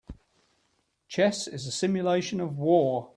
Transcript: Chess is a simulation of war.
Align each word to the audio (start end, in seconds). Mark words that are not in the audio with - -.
Chess 1.07 1.47
is 1.47 1.67
a 1.67 1.71
simulation 1.71 2.39
of 2.39 2.57
war. 2.57 3.09